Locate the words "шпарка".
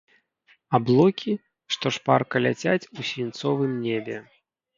1.99-2.35